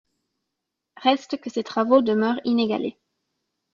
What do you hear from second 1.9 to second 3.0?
demeurent inégalés.